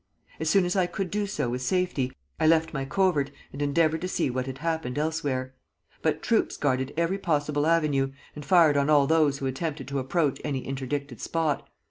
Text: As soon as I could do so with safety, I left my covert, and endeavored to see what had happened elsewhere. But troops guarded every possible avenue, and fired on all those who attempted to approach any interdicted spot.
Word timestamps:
As 0.39 0.49
soon 0.49 0.65
as 0.65 0.75
I 0.75 0.87
could 0.87 1.11
do 1.11 1.27
so 1.27 1.47
with 1.51 1.61
safety, 1.61 2.11
I 2.39 2.47
left 2.47 2.73
my 2.73 2.85
covert, 2.85 3.29
and 3.53 3.61
endeavored 3.61 4.01
to 4.01 4.07
see 4.07 4.31
what 4.31 4.47
had 4.47 4.57
happened 4.57 4.97
elsewhere. 4.97 5.53
But 6.01 6.23
troops 6.23 6.57
guarded 6.57 6.91
every 6.97 7.19
possible 7.19 7.67
avenue, 7.67 8.11
and 8.33 8.43
fired 8.43 8.77
on 8.77 8.89
all 8.89 9.05
those 9.05 9.37
who 9.37 9.45
attempted 9.45 9.87
to 9.89 9.99
approach 9.99 10.41
any 10.43 10.65
interdicted 10.65 11.21
spot. 11.21 11.69